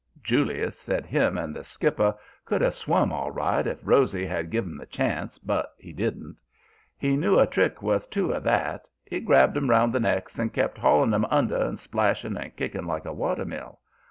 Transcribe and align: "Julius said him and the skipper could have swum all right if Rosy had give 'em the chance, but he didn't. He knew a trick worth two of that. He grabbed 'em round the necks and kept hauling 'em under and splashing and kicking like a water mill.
"Julius 0.23 0.79
said 0.79 1.05
him 1.05 1.37
and 1.37 1.55
the 1.55 1.63
skipper 1.63 2.15
could 2.43 2.61
have 2.61 2.73
swum 2.73 3.13
all 3.13 3.29
right 3.29 3.67
if 3.67 3.77
Rosy 3.85 4.25
had 4.25 4.49
give 4.49 4.65
'em 4.65 4.77
the 4.79 4.87
chance, 4.87 5.37
but 5.37 5.75
he 5.77 5.93
didn't. 5.93 6.37
He 6.97 7.15
knew 7.15 7.37
a 7.37 7.45
trick 7.45 7.83
worth 7.83 8.09
two 8.09 8.31
of 8.31 8.41
that. 8.41 8.87
He 9.05 9.19
grabbed 9.19 9.55
'em 9.57 9.69
round 9.69 9.93
the 9.93 9.99
necks 9.99 10.39
and 10.39 10.51
kept 10.51 10.79
hauling 10.79 11.13
'em 11.13 11.25
under 11.25 11.57
and 11.57 11.77
splashing 11.77 12.35
and 12.35 12.55
kicking 12.55 12.87
like 12.87 13.05
a 13.05 13.13
water 13.13 13.45
mill. 13.45 13.77